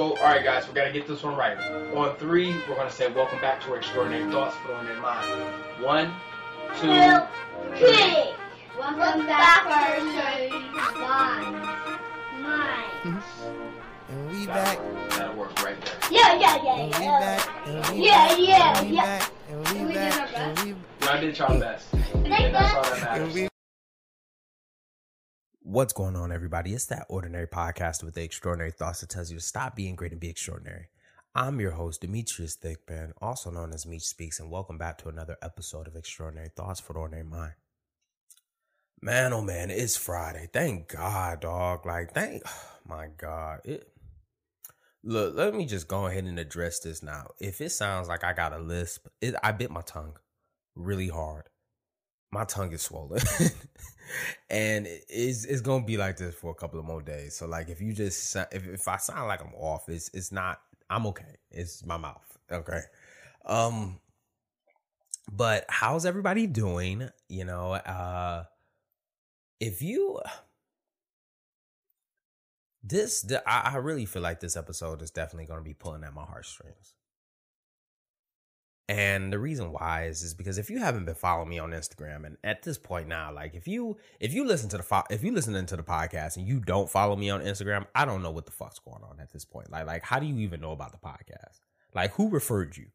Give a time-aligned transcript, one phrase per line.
[0.00, 1.58] So, all right, guys, we got to get this one right.
[1.96, 4.94] On three, we're going to say, Welcome back to our Extraordinary Thoughts for on their
[5.00, 5.26] mind.
[5.82, 6.14] One,
[6.80, 7.18] two, Two,
[7.78, 7.88] three.
[7.88, 8.30] three.
[8.78, 10.04] Welcome back to
[11.00, 11.52] Mine.
[12.40, 13.22] Mine.
[14.08, 14.78] And we back.
[14.78, 15.10] work.
[15.10, 15.94] That'll work right there.
[16.12, 17.18] Yeah, yeah, yeah, And we yeah.
[17.18, 17.66] back.
[17.66, 18.38] And we Yeah, back.
[18.38, 19.02] yeah, And we yeah.
[19.18, 19.32] back.
[19.50, 20.36] And we We did our back.
[20.36, 20.64] And best.
[20.64, 20.74] we
[21.08, 21.86] Y'all did y'all best.
[22.14, 23.34] And that's all that and matters.
[23.34, 23.47] we
[25.70, 26.72] What's going on, everybody?
[26.72, 30.12] It's that ordinary podcast with the extraordinary thoughts that tells you to stop being great
[30.12, 30.86] and be extraordinary.
[31.34, 35.36] I'm your host, Demetrius Thigpen, also known as Meech Speaks, and welcome back to another
[35.42, 37.52] episode of Extraordinary Thoughts for the Ordinary Mind.
[39.02, 40.48] Man, oh man, it's Friday.
[40.50, 41.84] Thank God, dog.
[41.84, 42.44] Like, thank
[42.88, 43.60] my God.
[43.66, 43.92] It
[45.04, 47.26] look, let me just go ahead and address this now.
[47.40, 50.14] If it sounds like I got a lisp, it, I bit my tongue
[50.74, 51.44] really hard
[52.30, 53.20] my tongue is swollen.
[54.50, 57.34] And it's it's gonna be like this for a couple of more days.
[57.34, 60.60] So like if you just if, if i sound like i'm off it's it's not
[60.88, 61.36] i'm okay.
[61.50, 62.38] It's my mouth.
[62.50, 62.80] Okay.
[63.44, 64.00] Um
[65.30, 67.08] but how's everybody doing?
[67.28, 68.44] You know uh
[69.60, 70.20] if you
[72.82, 76.14] this the, I, I really feel like this episode is definitely to be pulling at
[76.14, 76.94] my heartstrings
[78.88, 82.24] and the reason why is is because if you haven't been following me on Instagram,
[82.24, 85.22] and at this point now, like if you if you listen to the fo- if
[85.22, 88.30] you listening to the podcast and you don't follow me on Instagram, I don't know
[88.30, 89.70] what the fuck's going on at this point.
[89.70, 91.60] Like like how do you even know about the podcast?
[91.94, 92.86] Like who referred you?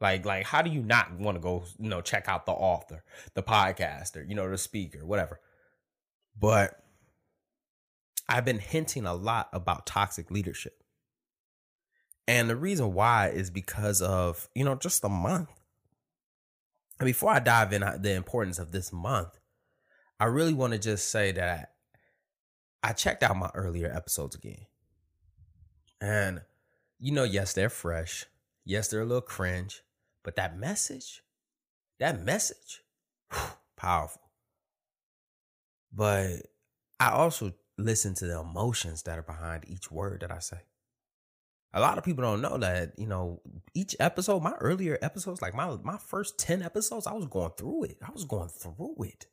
[0.00, 3.02] Like like how do you not want to go you know check out the author,
[3.34, 5.40] the podcaster, you know the speaker, whatever.
[6.38, 6.80] But
[8.28, 10.79] I've been hinting a lot about toxic leadership.
[12.30, 15.50] And the reason why is because of, you know, just the month.
[17.00, 19.36] And before I dive in uh, the importance of this month,
[20.20, 21.72] I really want to just say that
[22.84, 24.66] I checked out my earlier episodes again.
[26.00, 26.42] And,
[27.00, 28.26] you know, yes, they're fresh.
[28.64, 29.82] Yes, they're a little cringe.
[30.22, 31.22] But that message,
[31.98, 32.84] that message,
[33.32, 33.40] whew,
[33.76, 34.22] powerful.
[35.92, 36.42] But
[37.00, 40.58] I also listen to the emotions that are behind each word that I say
[41.72, 43.40] a lot of people don't know that you know
[43.74, 47.84] each episode my earlier episodes like my my first 10 episodes i was going through
[47.84, 47.98] it.
[48.06, 49.26] I was going through it.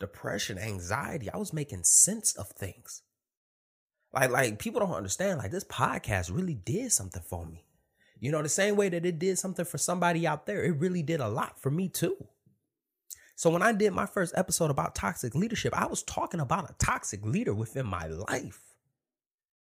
[0.00, 3.02] Depression anxiety i was making sense of things.
[4.12, 7.66] Like like people don't understand like this podcast really did something for me.
[8.18, 11.02] You know the same way that it did something for somebody out there it really
[11.02, 12.16] did a lot for me too.
[13.34, 16.74] So when i did my first episode about toxic leadership i was talking about a
[16.74, 18.71] toxic leader within my life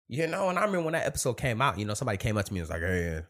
[0.09, 2.45] you know, and I remember when that episode came out, you know, somebody came up
[2.47, 3.23] to me and was like, hey,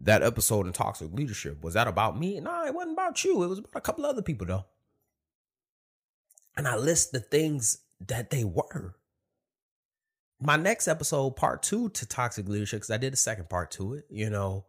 [0.00, 2.40] that episode in Toxic Leadership, was that about me?
[2.40, 3.42] No, it wasn't about you.
[3.42, 4.64] It was about a couple other people, though.
[6.56, 8.96] And I list the things that they were.
[10.40, 13.94] My next episode, part two to Toxic Leadership, because I did a second part to
[13.94, 14.64] it, you know,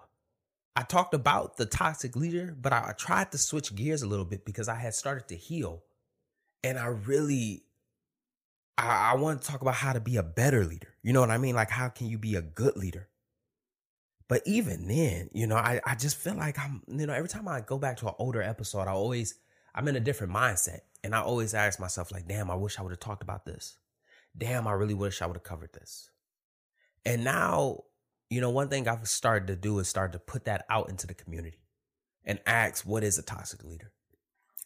[0.75, 4.25] I talked about the toxic leader, but I, I tried to switch gears a little
[4.25, 5.83] bit because I had started to heal.
[6.63, 7.63] And I really
[8.77, 10.95] I, I want to talk about how to be a better leader.
[11.01, 11.55] You know what I mean?
[11.55, 13.09] Like, how can you be a good leader?
[14.27, 17.47] But even then, you know, I, I just feel like I'm, you know, every time
[17.47, 19.35] I go back to an older episode, I always,
[19.75, 20.79] I'm in a different mindset.
[21.03, 23.77] And I always ask myself, like, damn, I wish I would have talked about this.
[24.35, 26.09] Damn, I really wish I would have covered this.
[27.05, 27.83] And now,
[28.29, 31.05] you know, one thing I've started to do is start to put that out into
[31.05, 31.59] the community
[32.23, 33.91] and ask, what is a toxic leader?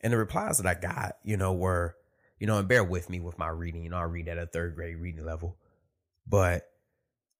[0.01, 1.95] And the replies that I got, you know, were,
[2.39, 3.83] you know, and bear with me with my reading.
[3.83, 5.57] You know, I read at a third grade reading level,
[6.27, 6.69] but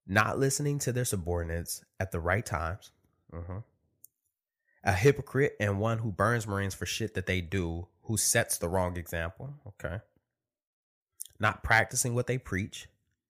[0.07, 2.91] not listening to their subordinates at the right times,
[3.33, 3.61] uh-huh.
[4.83, 8.69] a hypocrite and one who burns Marines for shit that they do, who sets the
[8.69, 9.53] wrong example.
[9.67, 9.97] Okay,
[11.39, 12.87] not practicing what they preach.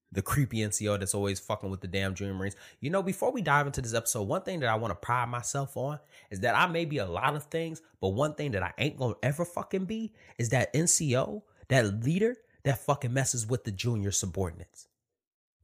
[0.09, 2.55] The creepy NCO that's always fucking with the damn junior Marines.
[2.79, 5.28] You know, before we dive into this episode, one thing that I want to pride
[5.28, 5.99] myself on
[6.31, 8.97] is that I may be a lot of things, but one thing that I ain't
[8.97, 14.11] gonna ever fucking be is that NCO that leader that fucking messes with the junior
[14.11, 14.88] subordinates.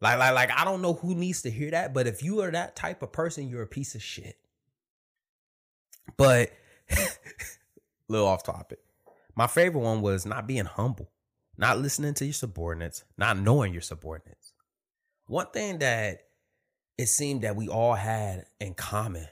[0.01, 2.51] Like, like, like, I don't know who needs to hear that, but if you are
[2.51, 4.37] that type of person, you're a piece of shit.
[6.17, 6.51] But,
[8.07, 8.79] little off topic.
[9.35, 11.09] My favorite one was not being humble,
[11.57, 14.53] not listening to your subordinates, not knowing your subordinates.
[15.27, 16.19] One thing that
[16.97, 19.27] it seemed that we all had in common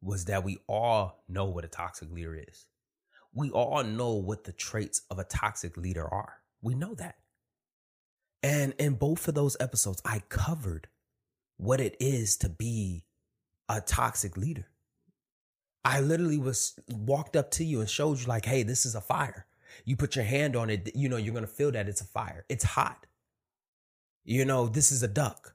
[0.00, 2.66] was that we all know what a toxic leader is
[3.34, 6.34] we all know what the traits of a toxic leader are.
[6.60, 7.16] We know that.
[8.42, 10.88] And in both of those episodes, I covered
[11.56, 13.04] what it is to be
[13.68, 14.66] a toxic leader.
[15.84, 19.00] I literally was walked up to you and showed you like, hey, this is a
[19.00, 19.46] fire.
[19.84, 22.06] You put your hand on it, you know, you're going to feel that it's a
[22.06, 22.44] fire.
[22.48, 23.06] It's hot.
[24.24, 25.54] You know, this is a duck.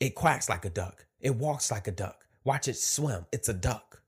[0.00, 1.06] It quacks like a duck.
[1.20, 2.26] It walks like a duck.
[2.44, 3.26] Watch it swim.
[3.32, 4.02] It's a duck.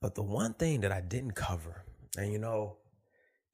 [0.00, 1.84] But the one thing that I didn't cover,
[2.16, 2.76] and you know,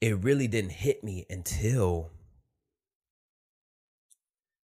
[0.01, 2.11] it really didn't hit me until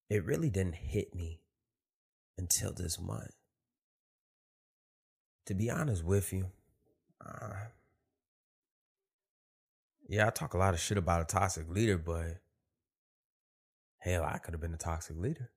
[0.09, 1.41] it really didn't hit me
[2.37, 3.31] until this month.
[5.45, 6.47] To be honest with you,
[7.25, 7.67] uh,
[10.07, 12.39] yeah, I talk a lot of shit about a toxic leader, but
[13.99, 15.51] hell, I could have been a toxic leader.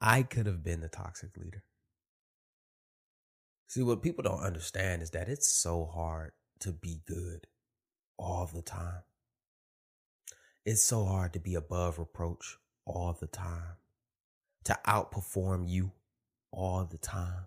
[0.00, 1.62] I could have been the toxic leader.
[3.68, 7.46] See, what people don't understand is that it's so hard to be good
[8.18, 9.02] all the time.
[10.64, 13.76] It's so hard to be above reproach all the time,
[14.64, 15.92] to outperform you
[16.52, 17.46] all the time,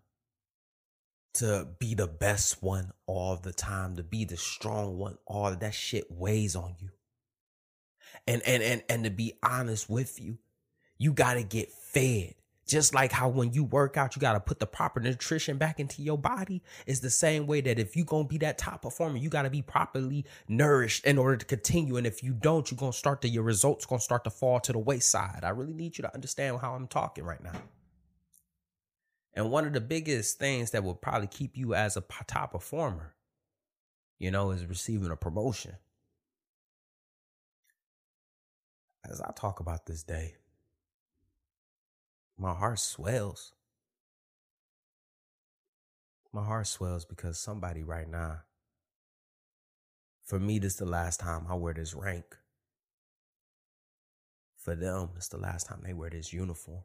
[1.36, 5.18] to be the best one all the time, to be the strong one.
[5.26, 6.90] All that shit weighs on you.
[8.28, 10.38] And and and and to be honest with you,
[10.98, 12.36] you got to get fed.
[12.70, 15.80] Just like how when you work out, you got to put the proper nutrition back
[15.80, 16.62] into your body.
[16.86, 19.42] It's the same way that if you're going to be that top performer, you got
[19.42, 21.98] to be properly nourished in order to continue.
[21.98, 24.30] And if you don't, you're going to start to, your results going to start to
[24.30, 25.40] fall to the wayside.
[25.42, 27.60] I really need you to understand how I'm talking right now.
[29.34, 33.16] And one of the biggest things that will probably keep you as a top performer,
[34.20, 35.74] you know, is receiving a promotion.
[39.10, 40.36] As I talk about this day,
[42.40, 43.52] my heart swells.
[46.32, 48.42] My heart swells because somebody right now,
[50.24, 52.38] for me, this is the last time I wear this rank.
[54.58, 56.84] For them, it's the last time they wear this uniform.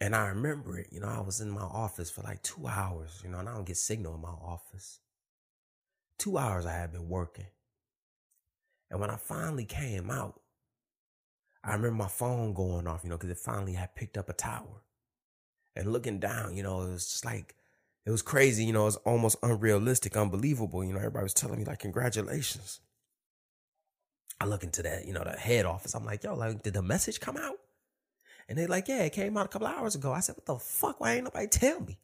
[0.00, 3.20] And I remember it, you know, I was in my office for like two hours,
[3.22, 5.00] you know, and I don't get signal in my office.
[6.18, 7.46] Two hours I had been working.
[8.90, 10.40] And when I finally came out,
[11.62, 14.32] I remember my phone going off, you know, because it finally had picked up a
[14.32, 14.82] tower.
[15.76, 17.54] And looking down, you know, it was just like,
[18.06, 20.82] it was crazy, you know, it was almost unrealistic, unbelievable.
[20.82, 22.80] You know, everybody was telling me, like, congratulations.
[24.40, 25.94] I look into that, you know, the head office.
[25.94, 27.56] I'm like, yo, like, did the message come out?
[28.48, 30.12] And they're like, yeah, it came out a couple hours ago.
[30.12, 31.00] I said, what the fuck?
[31.00, 31.98] Why ain't nobody tell me?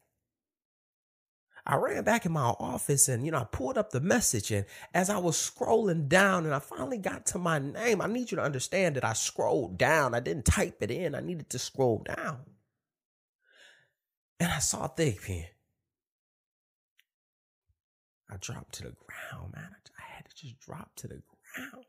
[1.69, 4.51] I ran back in my office and, you know, I pulled up the message.
[4.51, 8.31] And as I was scrolling down and I finally got to my name, I need
[8.31, 10.15] you to understand that I scrolled down.
[10.15, 12.39] I didn't type it in, I needed to scroll down.
[14.39, 15.45] And I saw a Thigpen.
[18.31, 19.69] I dropped to the ground, man.
[19.99, 21.21] I had to just drop to the
[21.53, 21.85] ground.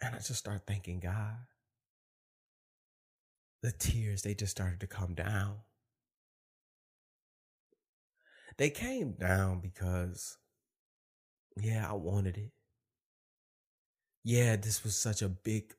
[0.00, 1.36] And I just started thanking God.
[3.62, 5.56] The tears, they just started to come down.
[8.58, 10.38] They came down because,
[11.56, 12.52] yeah, I wanted it.
[14.24, 15.74] Yeah, this was such a big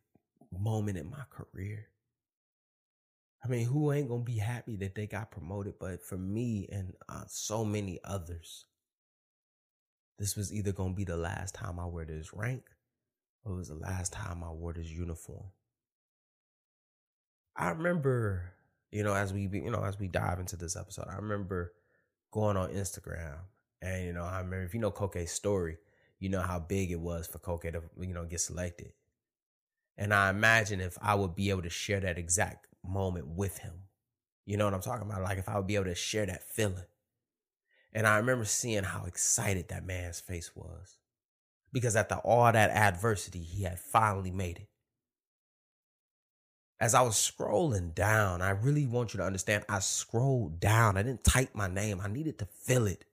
[0.51, 1.87] moment in my career.
[3.43, 5.75] I mean, who ain't gonna be happy that they got promoted?
[5.79, 8.65] But for me and uh, so many others,
[10.17, 12.63] this was either gonna be the last time I wear this rank,
[13.43, 15.47] or it was the last time I wore this uniform.
[17.55, 18.53] I remember,
[18.91, 21.73] you know, as we, you know, as we dive into this episode, I remember
[22.33, 23.37] going on Instagram.
[23.81, 25.77] And, you know, I remember if you know Koke's story,
[26.19, 28.91] you know how big it was for Koke to, you know, get selected.
[29.97, 33.73] And I imagine if I would be able to share that exact moment with him.
[34.45, 35.21] You know what I'm talking about?
[35.21, 36.85] Like if I would be able to share that feeling.
[37.93, 40.97] And I remember seeing how excited that man's face was.
[41.71, 44.67] Because after all that adversity, he had finally made it
[46.83, 50.97] as I was scrolling down, I really want you to understand I scrolled down.
[50.97, 53.05] I didn't type my name, I needed to feel it.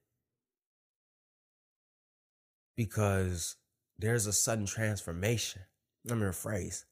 [2.74, 3.54] Because
[3.96, 5.62] there's a sudden transformation.
[6.04, 6.82] Let me rephrase.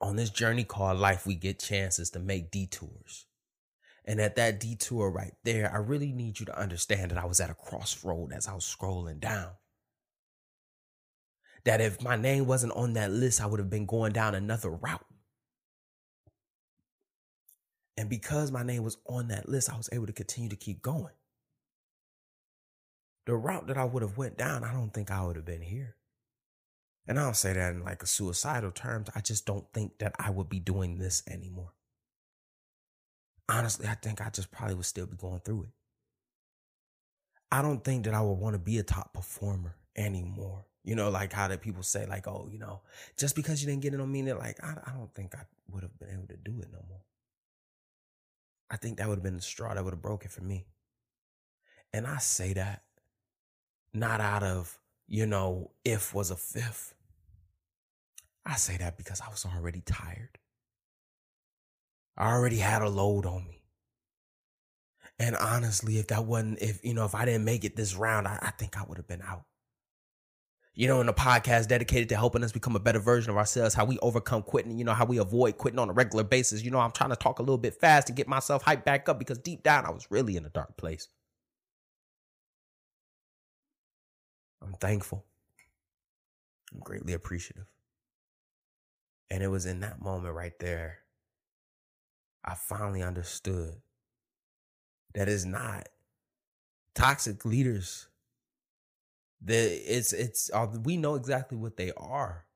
[0.00, 3.26] On this journey called life, we get chances to make detours.
[4.06, 7.40] And at that detour right there, I really need you to understand that I was
[7.40, 9.50] at a crossroad as I was scrolling down
[11.64, 14.70] that if my name wasn't on that list, I would have been going down another
[14.70, 15.04] route.
[17.96, 20.82] And because my name was on that list, I was able to continue to keep
[20.82, 21.14] going.
[23.26, 25.62] The route that I would have went down, I don't think I would have been
[25.62, 25.96] here.
[27.08, 29.08] And I don't say that in like a suicidal terms.
[29.14, 31.72] I just don't think that I would be doing this anymore.
[33.48, 35.70] Honestly, I think I just probably would still be going through it.
[37.50, 40.66] I don't think that I would want to be a top performer anymore.
[40.88, 42.80] You know, like how that people say, like, oh, you know,
[43.16, 45.42] just because you didn't get it don't mean that, like, I, I don't think I
[45.70, 47.02] would have been able to do it no more.
[48.70, 50.66] I think that would have been the straw that would have broken for me.
[51.92, 52.82] And I say that
[53.92, 54.78] not out of
[55.08, 56.94] you know, if was a fifth.
[58.44, 60.38] I say that because I was already tired.
[62.16, 63.62] I already had a load on me.
[65.18, 68.28] And honestly, if that wasn't, if, you know, if I didn't make it this round,
[68.28, 69.44] I, I think I would have been out.
[70.78, 73.74] You know, in a podcast dedicated to helping us become a better version of ourselves,
[73.74, 76.62] how we overcome quitting, you know, how we avoid quitting on a regular basis.
[76.62, 79.08] You know, I'm trying to talk a little bit fast to get myself hyped back
[79.08, 81.08] up because deep down I was really in a dark place.
[84.62, 85.24] I'm thankful.
[86.72, 87.66] I'm greatly appreciative.
[89.30, 90.98] And it was in that moment right there,
[92.44, 93.74] I finally understood
[95.14, 95.88] that it's not
[96.94, 98.07] toxic leaders.
[99.44, 102.46] That it's it's uh, we know exactly what they are,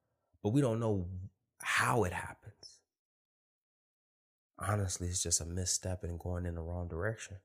[0.42, 1.06] but we don't know
[1.62, 2.80] how it happens.
[4.58, 7.36] Honestly, it's just a misstep and going in the wrong direction.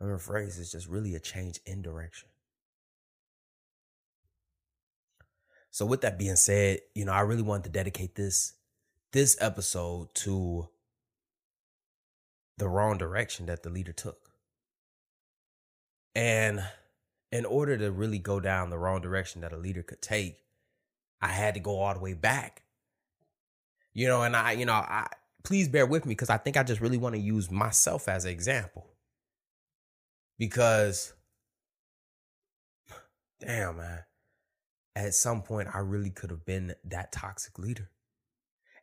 [0.00, 2.28] I'm afraid it's just really a change in direction.
[5.70, 8.54] So with that being said, you know, I really wanted to dedicate this
[9.12, 10.68] this episode to
[12.58, 14.30] the wrong direction that the leader took.
[16.14, 16.62] And
[17.32, 20.38] in order to really go down the wrong direction that a leader could take,
[21.20, 22.62] I had to go all the way back.
[23.92, 25.08] You know, and I, you know, I
[25.42, 28.24] please bear with me because I think I just really want to use myself as
[28.24, 28.86] an example.
[30.38, 31.12] Because
[33.40, 34.04] damn, man
[34.96, 37.90] at some point I really could have been that toxic leader.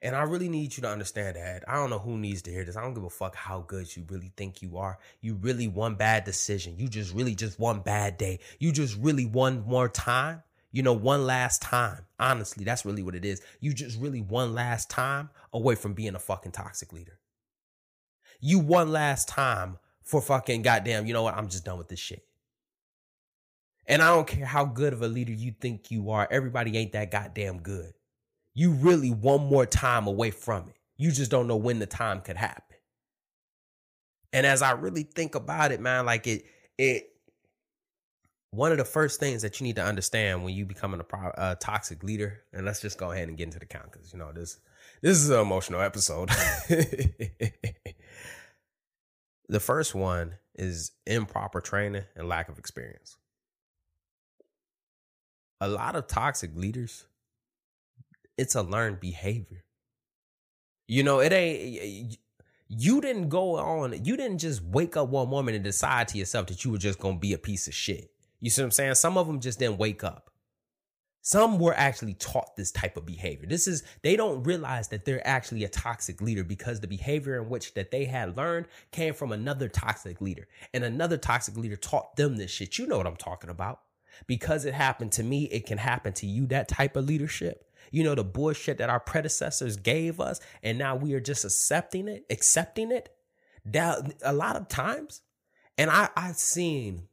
[0.01, 1.63] And I really need you to understand that.
[1.68, 2.77] I don't know who needs to hear this.
[2.77, 5.00] I don't give a fuck how good you really think you are.
[5.22, 6.77] You really one bad decision.
[6.77, 8.39] You just really just one bad day.
[8.60, 10.44] You just really one more time.
[10.72, 12.06] You know, one last time.
[12.20, 13.42] Honestly, that's really what it is.
[13.60, 17.20] You just really one last time away from being a fucking toxic leader.
[18.39, 21.36] You one last time for fucking goddamn, you know what?
[21.36, 22.24] I'm just done with this shit.
[23.88, 26.92] And I don't care how good of a leader you think you are, everybody ain't
[26.92, 27.94] that goddamn good.
[28.58, 30.76] You really one more time away from it.
[30.98, 32.64] You just don't know when the time could happen.
[34.34, 36.44] And as I really think about it, man, like it,
[36.76, 37.08] it,
[38.50, 41.06] one of the first things that you need to understand when you becoming a,
[41.38, 44.18] a toxic leader, and let's just go ahead and get into the count because you
[44.18, 44.58] know this,
[45.04, 46.30] this is an emotional episode.
[49.48, 53.18] the first one is improper training and lack of experience
[55.60, 57.06] a lot of toxic leaders,
[58.38, 59.63] it's a learned behavior.
[60.88, 62.17] You know, it ain't
[62.70, 66.48] you didn't go on, you didn't just wake up one morning and decide to yourself
[66.48, 68.12] that you were just gonna be a piece of shit.
[68.39, 68.96] You see what I'm saying?
[68.96, 70.32] Some of them just didn't wake up.
[71.22, 73.48] Some were actually taught this type of behavior.
[73.48, 77.50] This is they don't realize that they're actually a toxic leader because the behavior in
[77.50, 80.48] which that they had learned came from another toxic leader.
[80.74, 82.77] And another toxic leader taught them this shit.
[82.77, 83.82] You know what I'm talking about
[84.25, 86.48] because it happened to me, it can happen to you.
[86.48, 87.67] That type of leadership.
[87.91, 92.08] You know, the bullshit that our predecessors gave us, and now we are just accepting
[92.08, 93.10] it, accepting it.
[93.65, 95.22] That a lot of times,
[95.77, 97.08] and I, I've seen,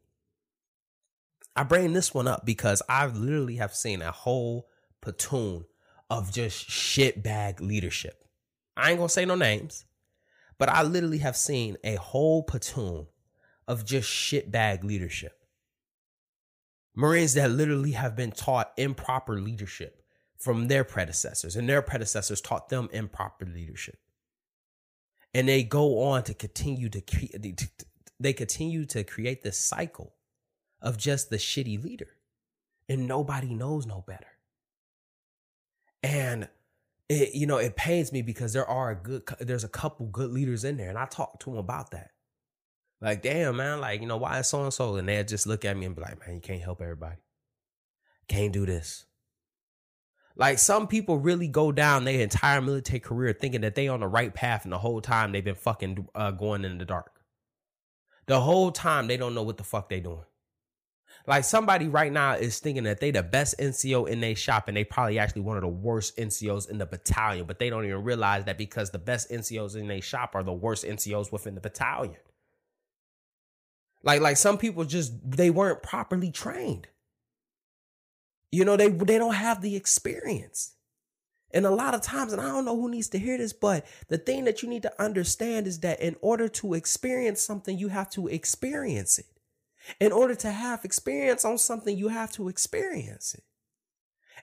[1.57, 4.69] I bring this one up because I literally have seen a whole
[5.01, 5.65] platoon
[6.11, 8.25] of just shitbag leadership.
[8.77, 9.85] I ain't gonna say no names,
[10.59, 13.07] but I literally have seen a whole platoon
[13.67, 15.33] of just shitbag leadership.
[16.95, 20.04] Marines that literally have been taught improper leadership
[20.45, 23.97] from their predecessors, and their predecessors taught them improper leadership.
[25.33, 27.67] And they go on to continue to create,
[28.21, 30.13] they continue to create this cycle
[30.83, 32.19] of just the shitty leader,
[32.91, 34.27] and nobody knows no better.
[36.03, 36.49] And
[37.09, 40.31] it, you know, it pains me because there are a good, there's a couple good
[40.31, 42.11] leaders in there, and I talked to them about that.
[43.01, 44.97] Like, damn, man, like, you know, why is so and so?
[44.97, 47.17] And they'll just look at me and be like, man, you can't help everybody.
[48.29, 49.07] Can't do this.
[50.37, 54.09] Like some people really go down their entire military career thinking that they on the
[54.09, 57.21] right path, and the whole time they've been fucking uh, going in the dark.
[58.27, 60.25] The whole time they don't know what the fuck they doing.
[61.27, 64.77] Like somebody right now is thinking that they the best NCO in their shop, and
[64.77, 68.03] they probably actually one of the worst NCOs in the battalion, but they don't even
[68.03, 71.61] realize that because the best NCOs in their shop are the worst NCOs within the
[71.61, 72.17] battalion.
[74.03, 76.89] Like like some people just they weren't properly trained.
[78.55, 80.75] You know, they they don't have the experience.
[81.53, 83.87] And a lot of times, and I don't know who needs to hear this, but
[84.09, 87.89] the thing that you need to understand is that in order to experience something, you
[87.89, 89.27] have to experience it.
[90.01, 93.45] In order to have experience on something, you have to experience it.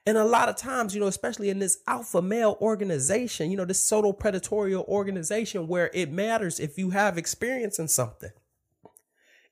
[0.06, 3.65] And a lot of times, you know, especially in this alpha male organization, you know,
[3.65, 8.32] this pseudo predatorial organization where it matters if you have experience in something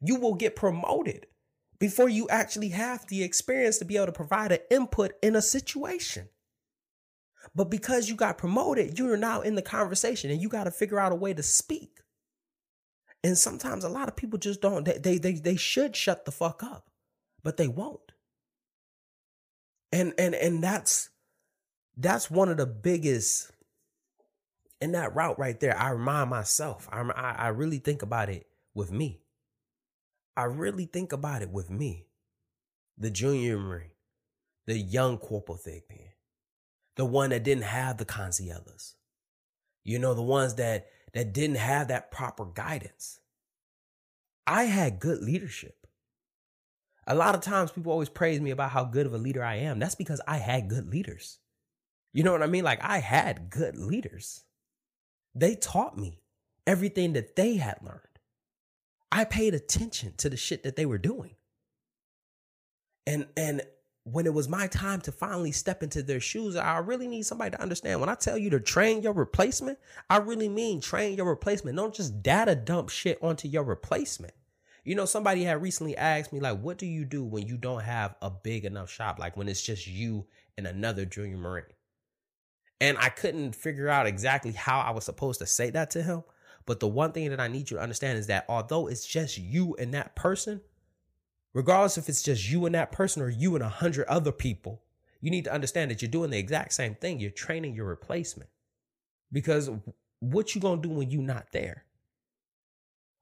[0.01, 1.25] you will get promoted
[1.79, 5.41] before you actually have the experience to be able to provide an input in a
[5.41, 6.29] situation.
[7.55, 11.00] But because you got promoted, you're now in the conversation and you got to figure
[11.00, 12.01] out a way to speak.
[13.24, 16.31] And sometimes a lot of people just don't, they, they, they, they should shut the
[16.31, 16.89] fuck up,
[17.43, 18.12] but they won't.
[19.91, 21.09] And, and, and that's,
[21.98, 23.51] that's one of the biggest
[24.79, 25.77] in that route right there.
[25.77, 29.21] I remind myself, I, I, I really think about it with me.
[30.39, 32.08] I really think about it with me,
[32.98, 33.91] the junior Marine,
[34.67, 36.12] the young Corporal Thigpen,
[36.96, 38.93] the one that didn't have the Consiellas,
[39.84, 43.19] you know, the ones that that didn't have that proper guidance.
[44.48, 45.86] I had good leadership.
[47.05, 49.55] A lot of times people always praise me about how good of a leader I
[49.55, 49.77] am.
[49.77, 51.39] That's because I had good leaders.
[52.13, 52.63] You know what I mean?
[52.63, 54.46] Like I had good leaders.
[55.36, 56.22] They taught me
[56.65, 58.09] everything that they had learned.
[59.12, 61.36] I paid attention to the shit that they were doing.
[63.08, 63.62] And and
[64.04, 67.51] when it was my time to finally step into their shoes, I really need somebody
[67.51, 68.00] to understand.
[68.00, 69.78] When I tell you to train your replacement,
[70.10, 71.78] I really mean train your replacement.
[71.78, 74.34] Don't just data dump shit onto your replacement.
[74.84, 77.84] You know, somebody had recently asked me, like, what do you do when you don't
[77.84, 79.20] have a big enough shop?
[79.20, 80.25] Like when it's just you
[80.58, 81.66] and another junior Marine.
[82.82, 86.24] And I couldn't figure out exactly how I was supposed to say that to him.
[86.70, 89.40] But the one thing that I need you to understand is that although it's just
[89.40, 90.62] you and that person,
[91.52, 94.84] regardless if it's just you and that person or you and a hundred other people,
[95.20, 97.20] you need to understand that you're doing the exact same thing.
[97.20, 98.52] You're training your replacement.
[99.32, 99.72] Because
[100.20, 101.86] what you gonna do when you're not there?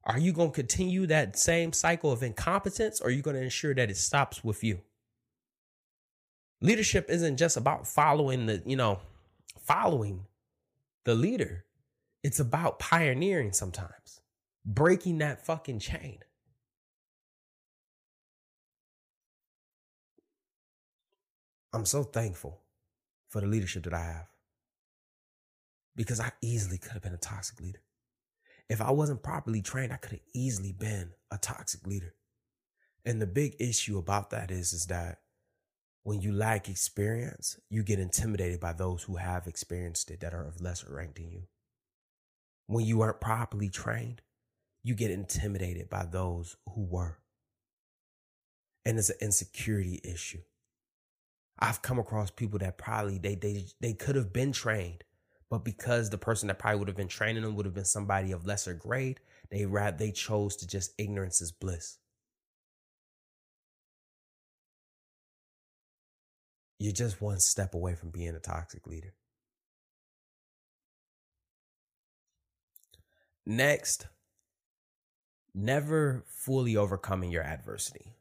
[0.03, 3.89] Are you gonna continue that same cycle of incompetence or are you gonna ensure that
[3.89, 4.81] it stops with you?
[6.59, 8.99] Leadership isn't just about following the, you know,
[9.57, 10.25] following
[11.05, 11.63] the leader.
[12.27, 14.19] It's about pioneering sometimes,
[14.65, 16.19] breaking that fucking chain.
[21.71, 22.63] I'm so thankful
[23.29, 24.27] for the leadership that I have
[25.95, 27.79] because I easily could have been a toxic leader.
[28.69, 32.13] If I wasn't properly trained, I could have easily been a toxic leader.
[33.05, 35.19] And the big issue about that is, is that
[36.03, 40.45] when you lack experience, you get intimidated by those who have experienced it that are
[40.45, 41.43] of lesser rank than you.
[42.67, 44.21] When you weren't properly trained,
[44.83, 47.17] you get intimidated by those who were.
[48.85, 50.41] And it's an insecurity issue.
[51.59, 55.03] I've come across people that probably they they they could have been trained,
[55.49, 58.31] but because the person that probably would have been training them would have been somebody
[58.31, 61.97] of lesser grade, they rather they chose to just ignorance is bliss.
[66.79, 69.13] You're just one step away from being a toxic leader.
[73.49, 74.07] Next,
[75.55, 78.17] never fully overcoming your adversity.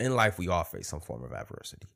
[0.00, 1.86] In life, we all face some form of adversity.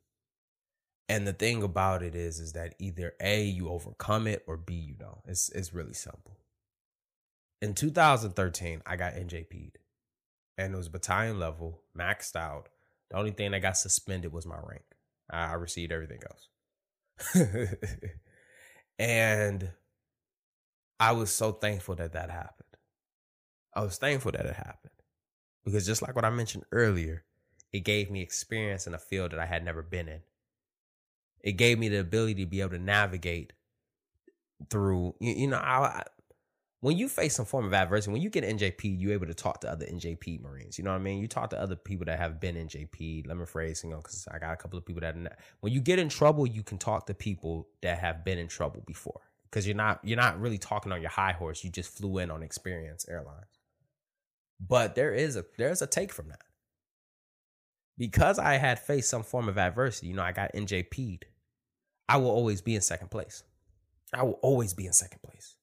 [1.09, 4.73] And the thing about it is, is that either A, you overcome it, or B,
[4.73, 5.19] you don't.
[5.27, 6.37] It's it's really simple.
[7.61, 9.77] In 2013, I got NJP'd.
[10.57, 12.69] And it was battalion level, maxed out.
[13.09, 14.85] The only thing that got suspended was my rank.
[15.29, 16.21] I received everything
[17.35, 17.75] else.
[18.97, 19.71] and
[21.01, 22.67] I was so thankful that that happened.
[23.73, 24.93] I was thankful that it happened
[25.65, 27.23] because just like what I mentioned earlier,
[27.73, 30.19] it gave me experience in a field that I had never been in.
[31.43, 33.53] It gave me the ability to be able to navigate
[34.69, 36.03] through, you, you know, I,
[36.81, 39.61] when you face some form of adversity, when you get NJP, you're able to talk
[39.61, 40.77] to other NJP Marines.
[40.77, 41.17] You know what I mean?
[41.17, 43.25] You talk to other people that have been NJP.
[43.27, 45.15] Let me phrase, you know, because I got a couple of people that
[45.61, 48.83] when you get in trouble, you can talk to people that have been in trouble
[48.85, 49.21] before.
[49.51, 51.63] Because you're not you're not really talking on your high horse.
[51.63, 53.59] You just flew in on experience airlines.
[54.59, 56.41] But there is a there's a take from that.
[57.97, 61.25] Because I had faced some form of adversity, you know, I got NJP'd.
[62.07, 63.43] I will always be in second place.
[64.13, 65.55] I will always be in second place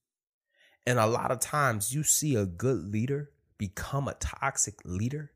[0.89, 5.33] and a lot of times you see a good leader become a toxic leader,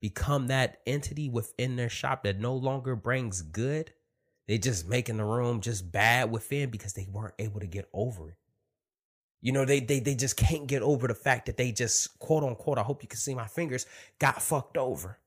[0.00, 3.92] become that entity within their shop that no longer brings good.
[4.46, 8.30] They just making the room just bad within because they weren't able to get over
[8.30, 8.36] it.
[9.40, 12.44] You know, they they they just can't get over the fact that they just quote
[12.44, 13.86] unquote, I hope you can see my fingers,
[14.18, 15.18] got fucked over.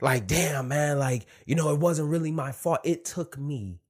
[0.00, 2.80] Like, damn, man, like, you know, it wasn't really my fault.
[2.84, 3.80] It took me.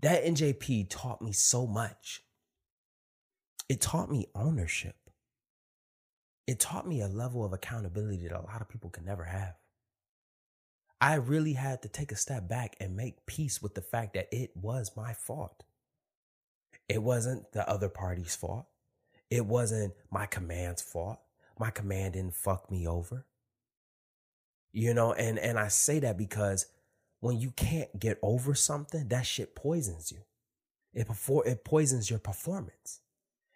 [0.00, 2.22] That NJP taught me so much
[3.72, 4.96] it taught me ownership.
[6.46, 9.54] It taught me a level of accountability that a lot of people can never have.
[11.02, 14.28] I really had to take a step back and make peace with the fact that
[14.30, 15.64] it was my fault.
[16.88, 18.66] It wasn't the other party's fault.
[19.28, 21.18] It wasn't my command's fault.
[21.58, 23.26] My command didn't fuck me over.
[24.72, 26.66] You know, and and I say that because
[27.18, 30.18] when you can't get over something, that shit poisons you.
[30.94, 33.00] It before it poisons your performance.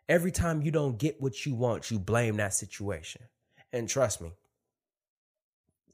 [0.09, 3.23] Every time you don't get what you want, you blame that situation.
[3.73, 4.33] And trust me,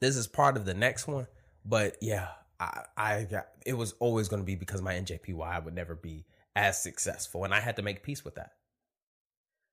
[0.01, 1.27] this is part of the next one.
[1.65, 5.75] But yeah, I, I got, it was always going to be because my NJPY would
[5.75, 7.45] never be as successful.
[7.45, 8.53] And I had to make peace with that.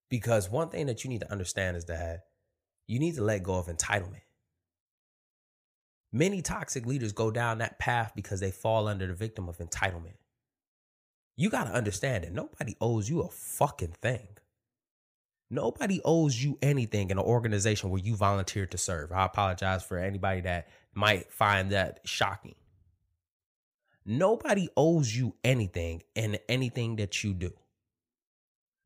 [0.09, 2.25] Because one thing that you need to understand is that
[2.87, 4.21] you need to let go of entitlement.
[6.11, 10.17] Many toxic leaders go down that path because they fall under the victim of entitlement.
[11.37, 14.27] You got to understand that nobody owes you a fucking thing.
[15.51, 19.11] Nobody owes you anything in an organization where you volunteered to serve.
[19.11, 22.55] I apologize for anybody that might find that shocking.
[24.05, 27.53] Nobody owes you anything in anything that you do.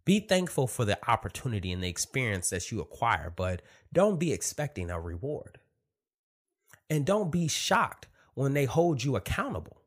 [0.06, 3.62] Be thankful for the opportunity and the experience that you acquire, but
[3.94, 5.60] don't be expecting a reward.
[6.90, 9.78] And don't be shocked when they hold you accountable.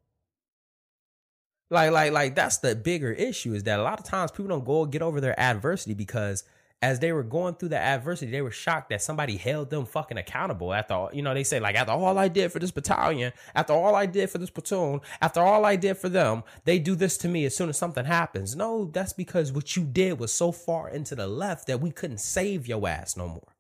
[1.69, 4.65] Like, like, like that's the bigger issue is that a lot of times people don't
[4.65, 6.45] go get over their adversity because
[6.87, 10.19] as they were going through the adversity, they were shocked that somebody held them fucking
[10.19, 10.73] accountable.
[10.73, 13.73] After all, you know, they say like after all I did for this battalion, after
[13.73, 17.19] all I did for this platoon, after all I did for them, they do this
[17.19, 18.55] to me as soon as something happens.
[18.55, 22.21] No, that's because what you did was so far into the left that we couldn't
[22.21, 23.53] save your ass no more.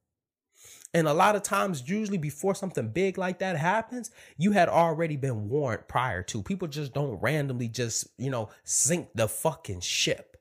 [0.94, 5.16] And a lot of times, usually before something big like that happens, you had already
[5.16, 6.44] been warned prior to.
[6.44, 10.35] People just don't randomly just, you know, sink the fucking ship.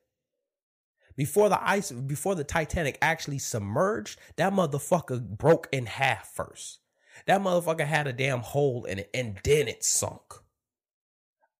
[1.16, 6.80] Before the ice, before the Titanic actually submerged, that motherfucker broke in half first.
[7.26, 10.34] That motherfucker had a damn hole in it and then it sunk.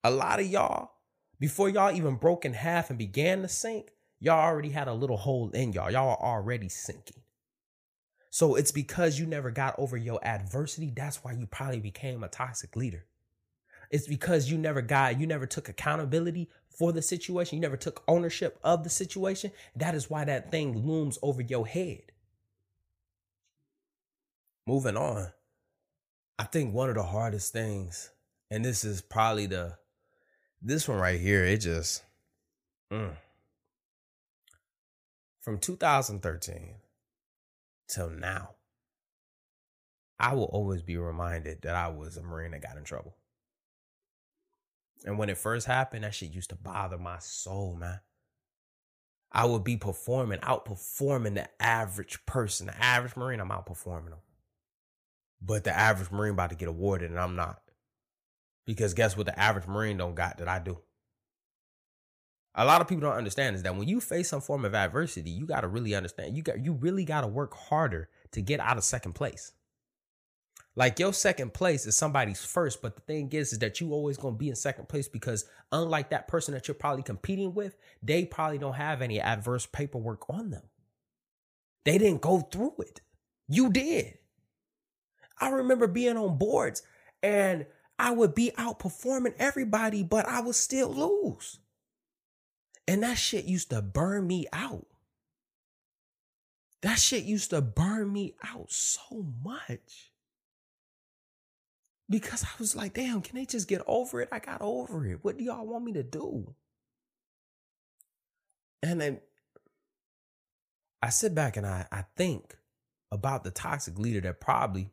[0.05, 0.91] A lot of y'all,
[1.41, 5.17] before y'all even broke in half and began to sink, y'all already had a little
[5.17, 5.91] hole in y'all.
[5.91, 7.23] Y'all are already sinking.
[8.31, 10.93] So it's because you never got over your adversity.
[10.95, 13.07] That's why you probably became a toxic leader.
[13.91, 17.57] It's because you never got, you never took accountability for the situation.
[17.57, 19.53] You never took ownership of the situation.
[19.75, 22.03] That is why that thing looms over your head.
[24.67, 25.29] Moving on.
[26.39, 28.11] I think one of the hardest things,
[28.51, 29.79] and this is probably the,
[30.61, 32.03] this one right here, it just,
[32.93, 33.13] mm.
[35.41, 36.75] from 2013
[37.89, 38.51] till now,
[40.19, 43.15] I will always be reminded that I was a Marine that got in trouble.
[45.07, 48.01] And when it first happened, that shit used to bother my soul, man.
[49.31, 52.67] I would be performing, outperforming the average person.
[52.67, 54.19] The average Marine, I'm outperforming them.
[55.41, 57.61] But the average Marine about to get awarded and I'm not.
[58.67, 60.79] Because guess what the average Marine don't got that I do?
[62.57, 65.31] A lot of people don't understand is that when you face some form of adversity,
[65.31, 66.37] you got to really understand.
[66.37, 69.53] You got you really got to work harder to get out of second place.
[70.77, 74.19] Like your second place is somebody's first, but the thing is, is that you always
[74.19, 78.27] gonna be in second place because unlike that person that you're probably competing with, they
[78.27, 80.65] probably don't have any adverse paperwork on them.
[81.87, 83.01] They didn't go through it.
[83.49, 84.19] You did.
[85.41, 86.83] I remember being on boards
[87.23, 87.65] and
[87.99, 91.59] I would be outperforming everybody, but I would still lose.
[92.87, 94.87] And that shit used to burn me out.
[96.83, 100.13] That shit used to burn me out so much
[102.09, 104.29] because I was like, damn, can they just get over it?
[104.31, 105.19] I got over it.
[105.23, 106.55] What do y'all want me to do?
[108.83, 109.21] And then
[111.03, 112.57] I sit back and I, I think
[113.11, 114.91] about the toxic leader that probably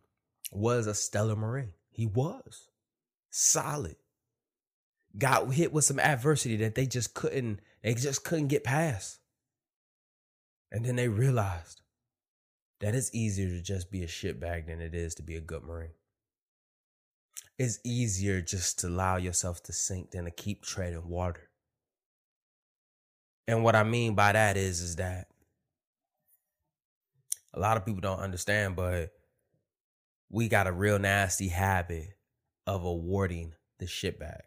[0.51, 1.73] was a stellar Marine.
[1.91, 2.69] He was
[3.29, 3.95] solid.
[5.15, 9.19] Got hit with some adversity that they just couldn't, they just couldn't get past.
[10.71, 11.81] And then they realized
[12.79, 15.63] that it's easier to just be a shitbag than it is to be a good
[15.63, 15.91] Marine
[17.63, 21.49] it's easier just to allow yourself to sink than to keep treading water.
[23.47, 25.27] And what I mean by that is, is that
[27.53, 29.11] a lot of people don't understand, but
[30.29, 32.17] we got a real nasty habit
[32.67, 34.41] of awarding the shitbag.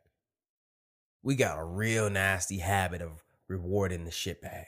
[1.23, 4.67] We got a real nasty habit of rewarding the shitbag.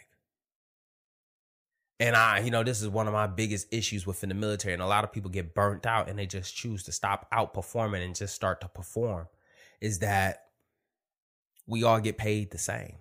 [2.00, 4.72] And I, you know, this is one of my biggest issues within the military.
[4.72, 8.04] And a lot of people get burnt out and they just choose to stop outperforming
[8.04, 9.26] and just start to perform.
[9.80, 10.44] Is that
[11.66, 12.96] we all get paid the same.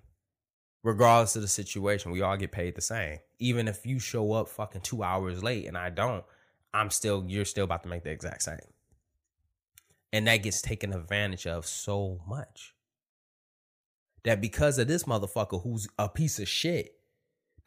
[0.83, 3.19] Regardless of the situation, we all get paid the same.
[3.39, 6.23] Even if you show up fucking two hours late and I don't,
[6.73, 8.59] I'm still, you're still about to make the exact same.
[10.13, 12.73] And that gets taken advantage of so much.
[14.23, 16.96] That because of this motherfucker who's a piece of shit,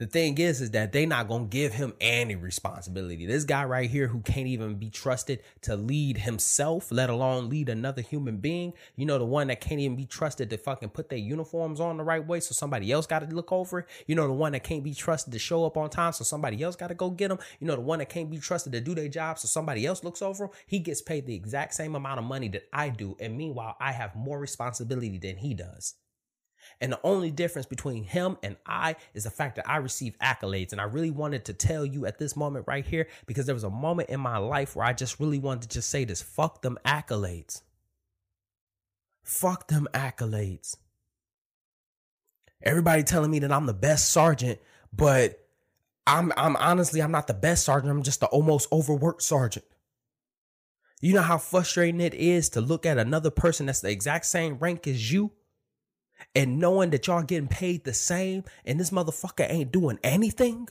[0.00, 3.26] the thing is, is that they not gonna give him any responsibility.
[3.26, 7.68] This guy right here who can't even be trusted to lead himself, let alone lead
[7.68, 8.72] another human being.
[8.96, 11.98] You know, the one that can't even be trusted to fucking put their uniforms on
[11.98, 13.86] the right way, so somebody else got to look over.
[14.06, 16.62] You know, the one that can't be trusted to show up on time, so somebody
[16.62, 17.38] else got to go get them.
[17.58, 20.02] You know, the one that can't be trusted to do their job, so somebody else
[20.02, 20.50] looks over him.
[20.66, 23.92] He gets paid the exact same amount of money that I do, and meanwhile, I
[23.92, 25.96] have more responsibility than he does.
[26.80, 30.72] And the only difference between him and I is the fact that I receive accolades.
[30.72, 33.64] And I really wanted to tell you at this moment right here because there was
[33.64, 36.62] a moment in my life where I just really wanted to just say this fuck
[36.62, 37.62] them accolades.
[39.22, 40.76] Fuck them accolades.
[42.62, 44.58] Everybody telling me that I'm the best sergeant,
[44.92, 45.46] but
[46.06, 47.90] I'm I'm honestly I'm not the best sergeant.
[47.90, 49.64] I'm just the almost overworked sergeant.
[51.00, 54.58] You know how frustrating it is to look at another person that's the exact same
[54.58, 55.32] rank as you
[56.34, 60.68] and knowing that y'all getting paid the same and this motherfucker ain't doing anything?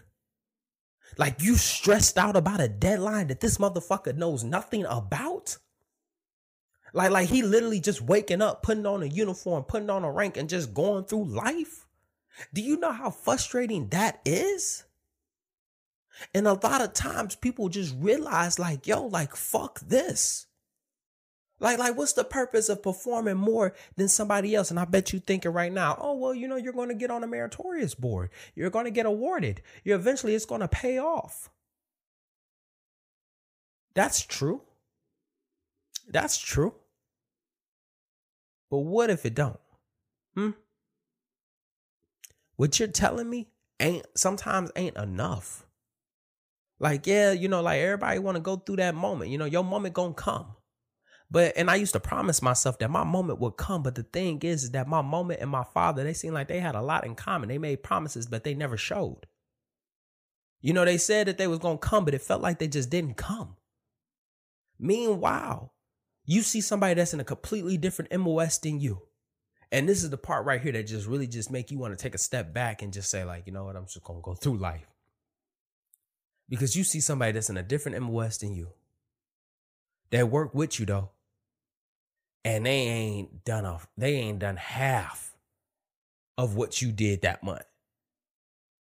[1.18, 5.58] Like you stressed out about a deadline that this motherfucker knows nothing about?
[6.94, 10.38] Like like he literally just waking up, putting on a uniform, putting on a rank
[10.38, 11.86] and just going through life?
[12.54, 14.86] Do you know how frustrating that is?
[16.34, 20.48] And a lot of times people just realize like, yo, like fuck this.
[21.60, 24.72] Like, like, what's the purpose of performing more than somebody else?
[24.72, 27.12] And I bet you thinking right now, oh, well, you know, you're going to get
[27.12, 28.30] on a meritorious board.
[28.56, 29.62] You're going to get awarded.
[29.84, 31.50] you're eventually it's going to pay off.
[33.94, 34.62] That's true.
[36.08, 36.74] That's true.
[38.72, 39.60] But what if it don't?
[40.36, 40.52] Hmm?
[42.56, 43.48] What you're telling me
[43.80, 45.66] ain't sometimes ain't enough.
[46.80, 49.32] Like, yeah, you know, like everybody want to go through that moment.
[49.32, 50.56] You know, your moment gonna come.
[51.32, 53.84] But and I used to promise myself that my moment would come.
[53.84, 56.60] But the thing is, is that my moment and my father, they seemed like they
[56.60, 57.50] had a lot in common.
[57.50, 59.28] They made promises, but they never showed.
[60.62, 62.90] You know, they said that they was gonna come, but it felt like they just
[62.90, 63.56] didn't come.
[64.80, 65.74] Meanwhile,
[66.26, 69.04] you see somebody that's in a completely different MOS than you.
[69.72, 72.02] And this is the part right here that just really just make you want to
[72.02, 74.34] take a step back and just say, like, you know what, I'm just gonna go
[74.34, 74.88] through life.
[76.50, 78.70] Because you see somebody that's in a different MOS than you.
[80.10, 81.12] That work with you though
[82.44, 85.36] and they ain't done a they ain't done half
[86.38, 87.66] of what you did that month.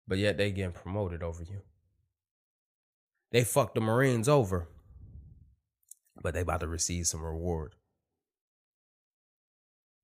[0.08, 1.62] But yet they getting promoted over you.
[3.32, 4.68] They fucked the Marines over,
[6.22, 7.76] but they about to receive some reward.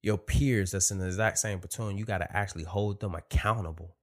[0.01, 3.97] Your peers that's in the exact same platoon, you got to actually hold them accountable.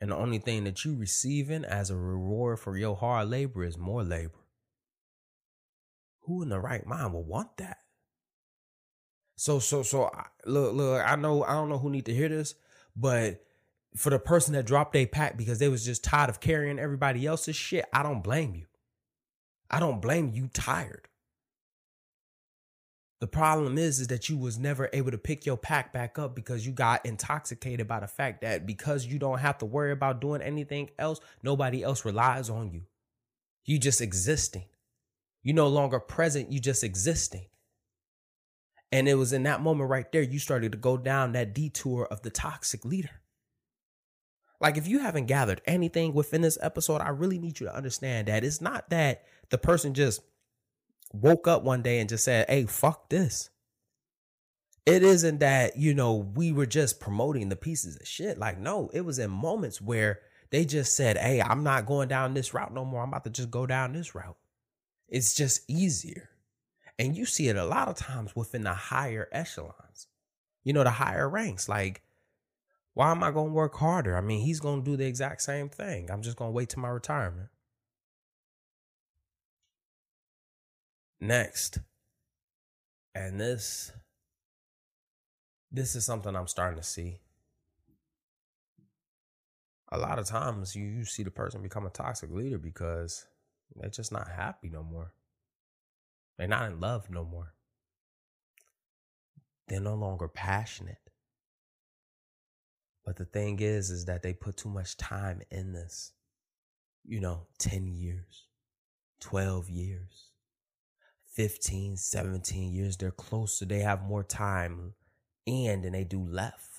[0.00, 3.78] And the only thing that you receiving as a reward for your hard labor is
[3.78, 4.32] more labor.
[6.22, 7.83] Who in the right mind will want that?
[9.36, 10.10] So so so
[10.46, 12.54] look look I know I don't know who need to hear this,
[12.96, 13.40] but
[13.96, 17.26] for the person that dropped a pack because they was just tired of carrying everybody
[17.26, 18.66] else's shit, I don't blame you.
[19.70, 21.08] I don't blame you tired.
[23.20, 26.34] The problem is is that you was never able to pick your pack back up
[26.34, 30.20] because you got intoxicated by the fact that because you don't have to worry about
[30.20, 32.82] doing anything else, nobody else relies on you.
[33.64, 34.64] You just existing.
[35.42, 37.46] You no longer present, you just existing.
[38.94, 42.06] And it was in that moment right there, you started to go down that detour
[42.12, 43.10] of the toxic leader.
[44.60, 48.28] Like, if you haven't gathered anything within this episode, I really need you to understand
[48.28, 50.20] that it's not that the person just
[51.12, 53.50] woke up one day and just said, Hey, fuck this.
[54.86, 58.38] It isn't that, you know, we were just promoting the pieces of shit.
[58.38, 62.34] Like, no, it was in moments where they just said, Hey, I'm not going down
[62.34, 63.02] this route no more.
[63.02, 64.36] I'm about to just go down this route.
[65.08, 66.30] It's just easier.
[66.98, 70.06] And you see it a lot of times within the higher echelons,
[70.62, 71.68] you know, the higher ranks.
[71.68, 72.02] Like,
[72.94, 74.16] why am I going to work harder?
[74.16, 76.10] I mean, he's going to do the exact same thing.
[76.10, 77.48] I'm just going to wait till my retirement.
[81.20, 81.78] Next.
[83.14, 83.92] And this
[85.72, 87.18] this is something I'm starting to see.
[89.90, 93.26] A lot of times you, you see the person become a toxic leader because
[93.74, 95.12] they're just not happy no more.
[96.38, 97.54] They're not in love no more.
[99.68, 100.98] They're no longer passionate.
[103.04, 106.12] But the thing is, is that they put too much time in this.
[107.04, 108.46] You know, 10 years,
[109.20, 110.30] 12 years,
[111.32, 112.96] 15, 17 years.
[112.96, 113.66] They're closer.
[113.66, 114.94] They have more time
[115.46, 116.70] and than they do left.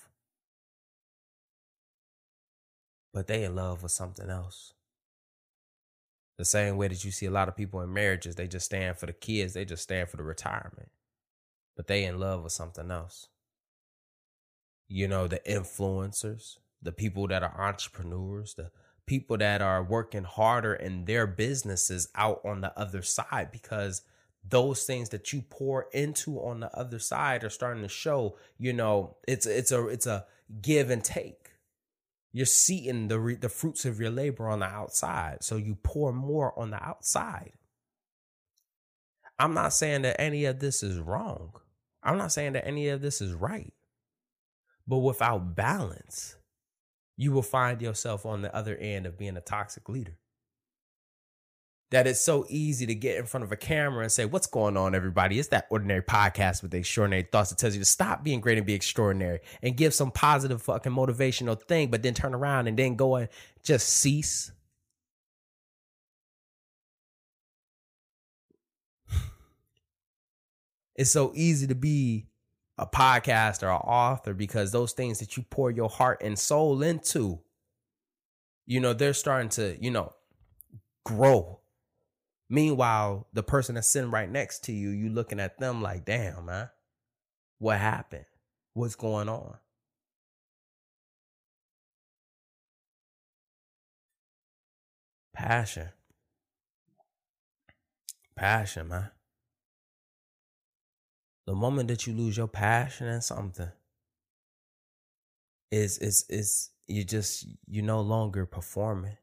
[3.12, 4.72] But they in love with something else.
[6.38, 8.98] The same way that you see a lot of people in marriages, they just stand
[8.98, 10.90] for the kids, they just stand for the retirement.
[11.76, 13.28] But they in love with something else.
[14.88, 18.70] You know, the influencers, the people that are entrepreneurs, the
[19.06, 24.02] people that are working harder in their businesses out on the other side because
[24.48, 28.72] those things that you pour into on the other side are starting to show you
[28.72, 30.24] know it's it's a it's a
[30.60, 31.45] give and take
[32.36, 35.42] you're seeing the re- the fruits of your labor on the outside.
[35.42, 37.52] So you pour more on the outside.
[39.38, 41.52] I'm not saying that any of this is wrong.
[42.02, 43.72] I'm not saying that any of this is right.
[44.86, 46.36] But without balance
[47.16, 50.18] you will find yourself on the other end of being a toxic leader
[51.90, 54.76] that it's so easy to get in front of a camera and say, What's going
[54.76, 55.38] on, everybody?
[55.38, 58.66] It's that ordinary podcast with extraordinary thoughts that tells you to stop being great and
[58.66, 62.96] be extraordinary and give some positive fucking motivational thing, but then turn around and then
[62.96, 63.28] go and
[63.62, 64.50] just cease.
[70.98, 72.26] It's so easy to be
[72.78, 76.82] a podcaster or an author because those things that you pour your heart and soul
[76.82, 77.38] into,
[78.64, 80.14] you know, they're starting to, you know,
[81.04, 81.60] grow
[82.48, 86.46] Meanwhile, the person that's sitting right next to you, you looking at them like, damn,
[86.46, 86.70] man,
[87.58, 88.26] what happened?
[88.74, 89.56] What's going on?
[95.32, 95.88] Passion.
[98.36, 99.10] Passion, man.
[101.46, 103.70] The moment that you lose your passion in something,
[105.70, 109.16] is is is you just you no longer performing.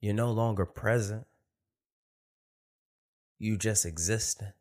[0.00, 1.26] You're no longer present
[3.42, 4.52] you just existing.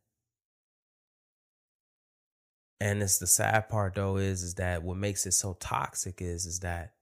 [2.80, 6.48] And it's the sad part though is is that what makes it so toxic is
[6.48, 6.94] is that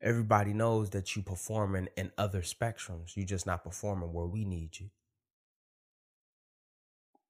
[0.00, 3.14] everybody knows that you performing in other spectrums.
[3.14, 4.88] You're just not performing where we need you.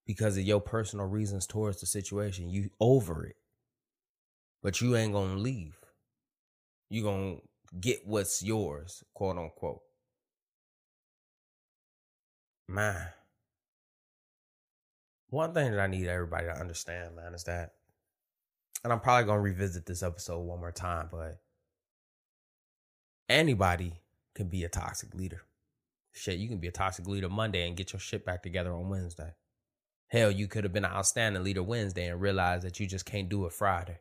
[0.07, 2.49] Because of your personal reasons towards the situation.
[2.49, 3.37] You over it.
[4.63, 5.77] But you ain't gonna leave.
[6.89, 7.37] You gonna
[7.81, 9.81] get what's yours, quote unquote.
[12.69, 13.09] Man.
[15.31, 17.73] One thing that I need everybody to understand, man, is that,
[18.85, 21.41] and I'm probably going to revisit this episode one more time, but
[23.29, 23.95] anybody
[24.35, 25.43] can be a toxic leader.
[26.13, 28.89] Shit, you can be a toxic leader Monday and get your shit back together on
[28.89, 29.35] Wednesday.
[30.09, 33.29] Hell, you could have been an outstanding leader Wednesday and realize that you just can't
[33.29, 33.99] do it Friday.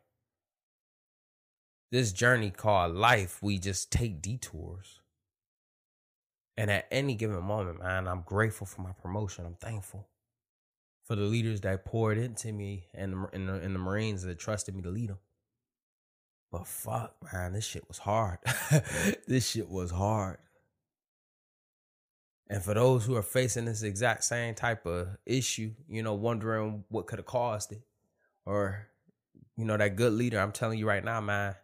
[1.90, 5.00] This journey called life, we just take detours.
[6.56, 9.44] And at any given moment, man, I'm grateful for my promotion.
[9.44, 10.06] I'm thankful
[11.06, 14.38] for the leaders that poured into me and the, and the, and the Marines that
[14.38, 15.18] trusted me to lead them.
[16.50, 18.38] But fuck, man, this shit was hard.
[19.26, 20.38] this shit was hard.
[22.48, 26.84] And for those who are facing this exact same type of issue, you know, wondering
[26.88, 27.82] what could have caused it,
[28.44, 28.86] or,
[29.56, 31.54] you know, that good leader, I'm telling you right now, man,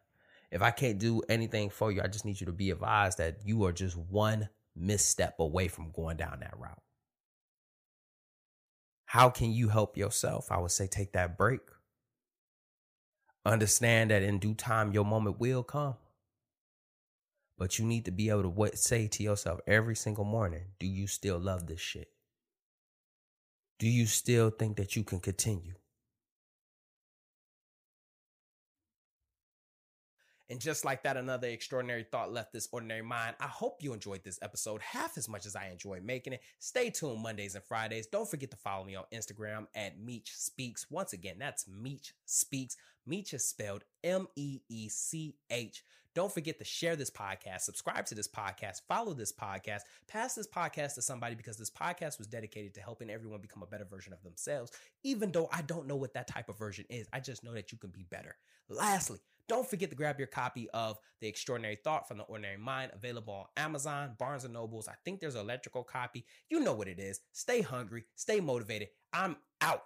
[0.50, 3.38] if I can't do anything for you, I just need you to be advised that
[3.44, 6.82] you are just one misstep away from going down that route.
[9.12, 10.50] How can you help yourself?
[10.50, 11.60] I would say take that break.
[13.44, 15.96] Understand that in due time, your moment will come.
[17.58, 20.86] But you need to be able to what, say to yourself every single morning Do
[20.86, 22.08] you still love this shit?
[23.78, 25.74] Do you still think that you can continue?
[30.52, 33.36] And just like that, another extraordinary thought left this ordinary mind.
[33.40, 36.42] I hope you enjoyed this episode half as much as I enjoyed making it.
[36.58, 38.06] Stay tuned Mondays and Fridays.
[38.06, 40.90] Don't forget to follow me on Instagram at Meech Speaks.
[40.90, 42.76] Once again, that's Meech Speaks.
[43.06, 45.84] Meech is spelled M E E C H.
[46.14, 50.46] Don't forget to share this podcast, subscribe to this podcast, follow this podcast, pass this
[50.46, 54.12] podcast to somebody because this podcast was dedicated to helping everyone become a better version
[54.12, 54.72] of themselves.
[55.02, 57.72] Even though I don't know what that type of version is, I just know that
[57.72, 58.36] you can be better.
[58.68, 62.92] Lastly, don't forget to grab your copy of The Extraordinary Thought from the Ordinary Mind,
[62.94, 64.88] available on Amazon, Barnes and Nobles.
[64.88, 66.24] I think there's an electrical copy.
[66.50, 67.20] You know what it is.
[67.32, 68.88] Stay hungry, stay motivated.
[69.12, 69.82] I'm out.